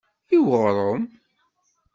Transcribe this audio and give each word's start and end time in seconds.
I 0.35 0.37
uɣrum? 0.39 1.01